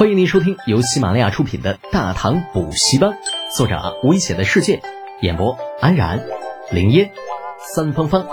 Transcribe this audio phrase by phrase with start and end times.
[0.00, 3.10] 欢迎您收听由喜马拉雅出品的《大唐补习班》，
[3.54, 4.80] 作者危险的世界，
[5.20, 6.26] 演播安然、
[6.72, 7.12] 林烟、
[7.58, 8.26] 三芳芳，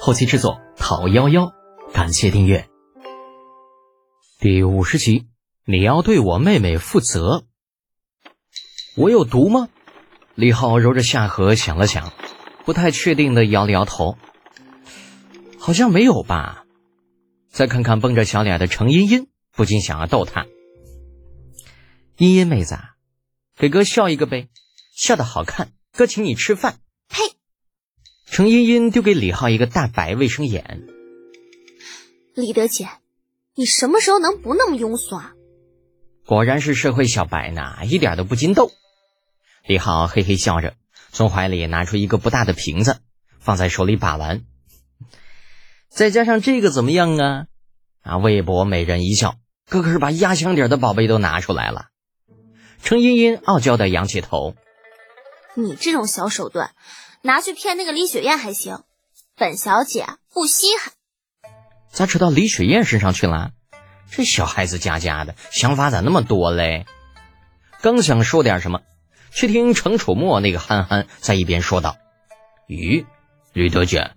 [0.00, 1.52] 后期制作陶幺幺。
[1.92, 2.66] 感谢订阅。
[4.40, 5.28] 第五十集，
[5.64, 7.44] 你要对我妹妹负责。
[8.96, 9.68] 我有毒吗？
[10.34, 12.12] 李浩揉着下颌想了想，
[12.64, 14.16] 不太确定的摇了摇头，
[15.60, 16.64] 好像没有吧。
[17.52, 20.46] 再看看绷着小脸的程茵茵，不禁想要逗她。
[22.16, 22.78] 茵茵妹子，
[23.56, 24.48] 给哥笑一个呗，
[24.94, 26.78] 笑的好看，哥请你吃饭。
[27.08, 27.36] 呸！
[28.26, 30.86] 程茵茵丢给李浩一个大白卫生眼。
[32.36, 32.88] 李德姐，
[33.56, 35.32] 你什么时候能不那么庸俗啊？
[36.24, 38.70] 果然是社会小白呢，一点都不禁逗。
[39.66, 40.76] 李浩嘿嘿笑着，
[41.10, 43.00] 从怀里拿出一个不大的瓶子，
[43.40, 44.44] 放在手里把玩。
[45.88, 47.46] 再加上这个怎么样啊？
[48.02, 49.34] 啊，魏博美人一笑，
[49.68, 51.86] 哥可是把压箱底的宝贝都拿出来了。
[52.84, 54.54] 程茵茵傲娇的扬起头
[55.56, 56.72] ：“你这种小手段，
[57.22, 58.82] 拿去骗那个李雪燕还行，
[59.36, 60.92] 本小姐不稀罕。”
[61.90, 63.52] 咋扯到李雪燕身上去了？
[64.10, 66.84] 这小孩子家家的想法咋那么多嘞？
[67.80, 68.82] 刚想说点什么，
[69.32, 71.96] 却听程楚墨那个憨憨在一边说道
[72.68, 73.06] ：“咦，
[73.54, 74.10] 吕德姐，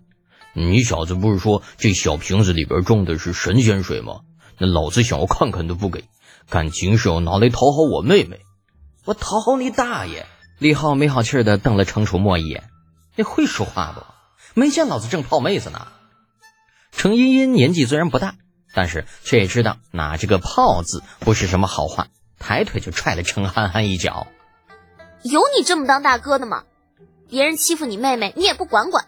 [0.51, 4.23] 你小子不是说这小瓶子里边装的是神仙水吗？
[4.57, 6.03] 那老子想要看看都不给，
[6.49, 8.41] 感情是要拿来讨好我妹妹。”
[9.07, 10.25] 我讨好你大爷！
[10.59, 12.65] 李浩没好气的瞪了程楚墨一眼
[13.15, 14.03] ：“你会说话不？
[14.59, 15.87] 没见老子正泡妹子呢。”
[16.91, 18.35] 程茵茵年纪虽然不大，
[18.73, 24.27] 但是却也知道拿这个“泡”字不是什么好话，抬腿就踹了程憨憨一脚。
[25.23, 26.65] 有你这么当大哥的吗？
[27.29, 29.05] 别人欺负你妹妹，你也不管管？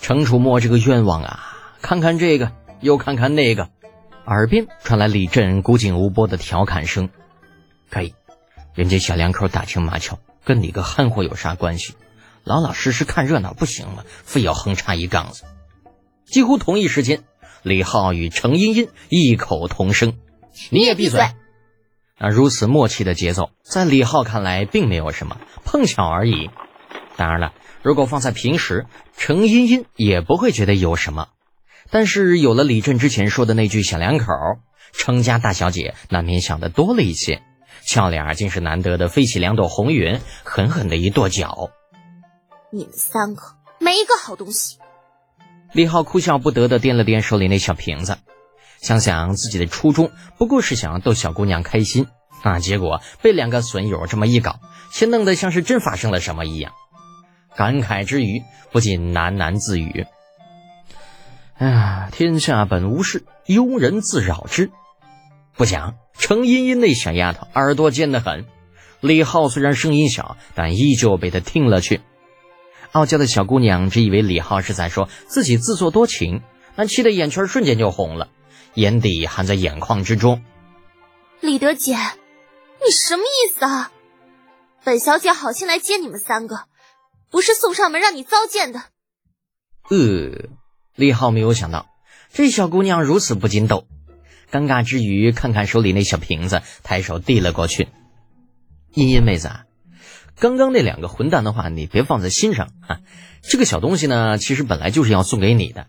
[0.00, 1.56] 程楚墨这个冤枉啊！
[1.80, 3.68] 看看这个，又看看那个，
[4.26, 7.08] 耳边传来李振古井无波的调侃声
[7.88, 8.12] ：“可以。”
[8.76, 11.94] 人家小两口打情骂俏，跟你个憨货有啥关系？
[12.44, 14.04] 老老实实看热闹不行吗？
[14.22, 15.44] 非要横插一杠子。
[16.26, 17.24] 几乎同一时间，
[17.62, 20.18] 李浩与程茵茵异口同声
[20.68, 21.26] ：“你也闭嘴！”
[22.20, 26.50] 那如此默契的节奏，在李浩看来并没有什么，碰巧而已。
[27.16, 28.84] 当然了，如果放在平时，
[29.16, 31.28] 程茵茵也不会觉得有什么。
[31.90, 34.26] 但是有了李振之前说的那句“小两口”，
[34.92, 37.40] 程家大小姐难免想的多了一些。
[37.84, 41.70] 俏脸竟是难得的飞起两朵红云，狠狠的一跺脚。
[42.72, 43.42] 你们三个
[43.78, 44.78] 没一个好东西。
[45.72, 48.18] 李浩哭笑不得的掂了掂手里那小瓶子，
[48.80, 52.06] 想想自己的初衷不过是想要逗小姑娘开心
[52.42, 54.60] 啊，结果被两个损友这么一搞，
[54.92, 56.72] 却弄得像是真发生了什么一样。
[57.54, 60.06] 感慨之余，不禁喃喃自语
[61.56, 64.70] ：“哎呀，天下本无事，庸人自扰之。”
[65.56, 65.94] 不讲。
[66.18, 68.46] 程茵茵那小丫头耳朵尖得很，
[69.00, 72.00] 李浩虽然声音小，但依旧被她听了去。
[72.92, 76.42] 傲娇的小姑娘只以为李浩是在说自己自作多情，
[76.74, 78.28] 那气得眼圈瞬间就红了，
[78.74, 80.42] 眼底含在眼眶之中。
[81.40, 83.92] 李德姐，你什么意思啊？
[84.82, 86.64] 本小姐好心来接你们三个，
[87.30, 88.84] 不是送上门让你糟践的。
[89.90, 90.48] 呃，
[90.94, 91.86] 李浩没有想到
[92.32, 93.86] 这小姑娘如此不禁逗。
[94.56, 97.88] 尴尬之余，看看手里那小瓶子，抬手递了过去。
[98.94, 99.64] 茵茵妹子，啊，
[100.40, 103.00] 刚刚那两个混蛋的话，你别放在心上啊。
[103.42, 105.88] 这个小东西呢，其实本来就是要送给你的。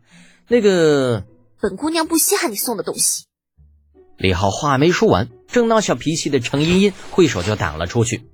[0.50, 1.24] 那个，
[1.62, 3.24] 本姑娘不稀罕你送的东西。
[4.18, 8.28] 李浩话没说完，正闹小脾气的程茵茵挥手就挡了出去。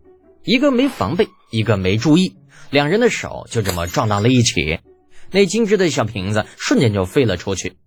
[0.44, 2.36] 一个没防备，一个没注意，
[2.72, 4.80] 两人的手就这么撞到了一起，
[5.30, 7.78] 那精致的小瓶子瞬间就飞了出去。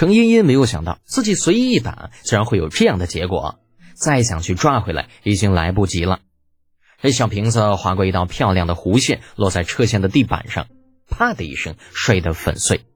[0.00, 3.60] 程茵茵没有想到自己随意一打，竟然会有这样的结果。
[3.92, 6.20] 再想去抓回来，已经来不及了。
[7.02, 10.68] 这小瓶子划过一道漂亮的弧线，落在车厢的地板上，
[11.10, 12.86] 啪的一声摔得粉碎。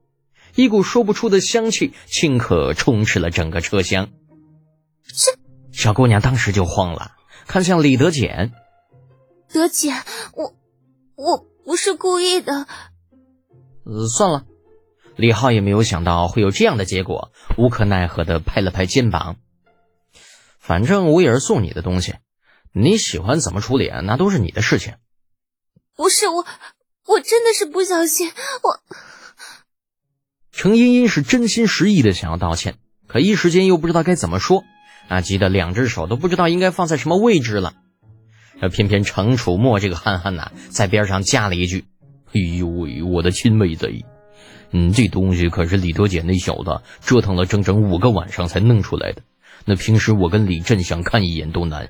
[0.55, 4.09] 一股说不出的香气顷刻充斥了整个车厢。
[5.03, 5.37] 这
[5.71, 7.11] 小姑娘当时就慌了，
[7.45, 8.51] 看向李德简
[9.53, 9.91] ：“德姐，
[10.33, 10.55] 我
[11.15, 12.65] 我不是故意的。”
[13.85, 14.45] 呃，算了。
[15.15, 19.37] 李浩也没有想到会有这样的结果，无可奈何的拍了拍肩膀。
[20.59, 22.15] 反正我也是送你的东西，
[22.73, 24.95] 你喜欢怎么处理，那都是你的事情。
[25.95, 26.45] 不是我，
[27.07, 28.29] 我真的是不小心。
[28.63, 28.79] 我
[30.51, 32.75] 程茵茵是真心实意的想要道歉，
[33.07, 34.63] 可一时间又不知道该怎么说，
[35.07, 37.75] 啊，急得两只手都不知道应该放在什么位置了。
[38.61, 41.85] 而偏偏程楚墨这个憨憨呐，在边上加了一句
[42.33, 43.89] ：“哎呦喂，我的亲妹子！”
[44.71, 49.21] 嗯，这东西可是李德简那小子折腾了整整五个晚上才弄出来的，
[49.65, 51.89] 那平时我跟李振想看一眼都难，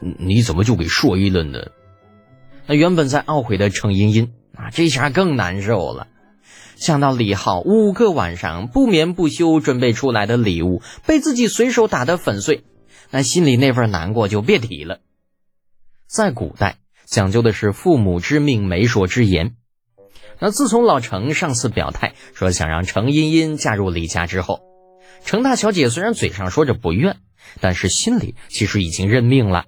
[0.00, 1.58] 你怎么就给说一了呢？
[2.66, 6.08] 那原本在懊悔的程茵茵啊，这下更难受了。
[6.76, 12.62] 想到李浩五个晚上不眠不休准备出来的礼物被自己随手打得粉碎，
[13.10, 15.00] 那心里那份难过就别提了。
[16.06, 19.56] 在古代讲究的是父母之命，媒妁之言。
[20.38, 24.60] 那自从老程上次表态说想让程茵茵嫁入李家之后，
[25.24, 27.16] 程大小姐虽然嘴上说着不愿，
[27.60, 29.64] 但是心里其实已经认命了。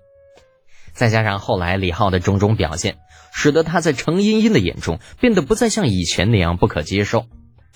[0.93, 2.99] 再加上后来李浩的种种表现，
[3.33, 7.27] 使得他在程茵茵的眼中变得不再像以前那样不可接受。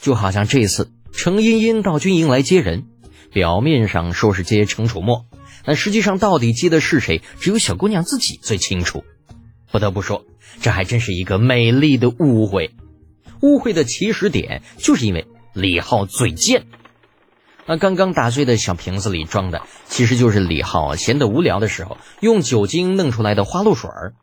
[0.00, 2.85] 就好像这次程茵茵到军营来接人，
[3.32, 5.26] 表面上说是接程楚墨，
[5.65, 9.05] 但实际上到底接的是谁，只有小姑娘自己最清楚。
[9.75, 10.25] 不得不说，
[10.61, 12.71] 这还真是一个美丽的误会。
[13.43, 16.67] 误会的起始点就是因为李浩嘴贱。
[17.67, 24.15] 那刚刚打碎的小瓶子里装的，其实就是李浩闲得无聊的时候用酒精弄出来的花露水儿。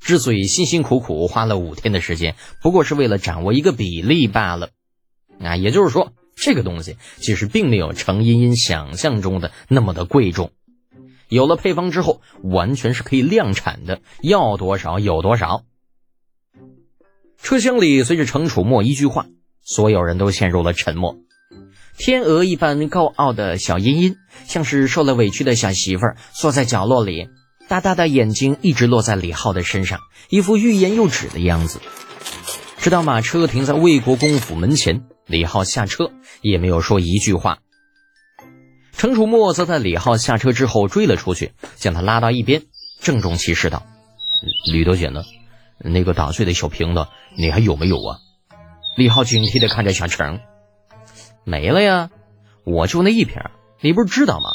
[0.00, 4.70] 之所以辛辛苦苦花了五天的时间，不过是为了掌握一个比例罢了。
[5.38, 10.50] 啊，也就是说，这个东西其实并没有程茵茵想象中的那么的贵重。
[11.28, 15.62] 有了配方之后，完全是可以量产的，要多少有多少。
[17.40, 19.26] 车厢里随着程楚墨一句话，
[19.62, 21.16] 所有人都陷入了沉默。
[21.96, 24.16] 天鹅一般高傲的小茵茵，
[24.46, 27.28] 像是受了委屈的小媳妇儿，缩在角落里，
[27.68, 31.80] 大大的眼睛一直落在李浩的身上，一副欲言又止的样子。
[32.78, 37.58] 直到马车停在魏国公府门前，李浩下车也没有说一句话。
[38.98, 42.64] 程楚墨则在李浩下车之后追了出去，将他拉到一边，
[43.00, 43.86] 郑重其事道
[44.72, 45.22] ：“吕德姐呢？
[45.78, 47.06] 那个打碎的小瓶子，
[47.36, 48.18] 你还有没有啊？”
[48.98, 50.40] 李浩警惕地看着小程。
[51.44, 52.10] 没了呀，
[52.64, 53.36] 我就那一瓶，
[53.80, 54.50] 你不是知道吗？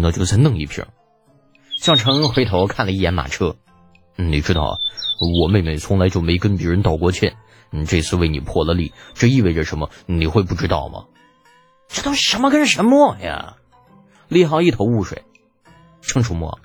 [0.00, 0.84] 那就再弄一瓶。
[1.80, 3.56] 小程回头看了一眼马车，
[4.14, 4.78] 你知道，
[5.42, 7.34] 我妹妹从来就没跟别人道过歉。
[7.88, 9.90] 这次为你破了例，这意味着什么？
[10.06, 11.06] 你会不知道吗？
[11.88, 13.56] 这都什么跟什么呀？
[14.28, 15.22] 李浩一头雾水。
[16.00, 16.58] 程楚墨，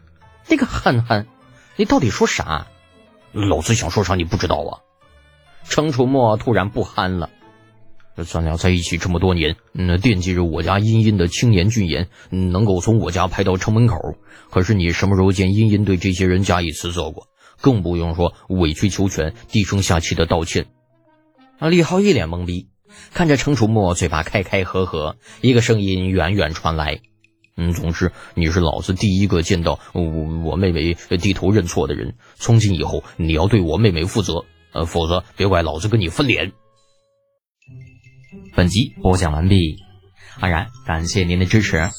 [0.48, 1.28] 那个憨憨，
[1.76, 2.68] 你到底说啥？
[3.32, 4.72] 老子想说啥你不知道啊？
[5.64, 7.30] 程楚墨突然不憨了。
[8.26, 13.98] 咱俩在一起这么多年，那惦记着我家茵茵的青年俊颜，能够从我家拍到城门口。
[14.50, 17.28] 可是你什么时候见茵茵对这些人加以辞色过？
[17.62, 20.68] 更不用说委曲求全、低声下气的道歉。
[21.60, 21.70] 啊！
[21.70, 22.70] 李浩一脸懵逼，
[23.14, 27.02] 看着程楚墨，嘴巴开开合合，一个声音远远传来
[27.56, 32.16] ：“嗯，总之你是老子第一个见到我我妹妹低头认错的人。
[32.36, 36.52] 从今以后，你要对我妹妹负责，呃，否则别怪老子跟你翻脸。”
[38.56, 39.78] 本集播讲完毕，
[40.40, 41.90] 安然感谢您的支持。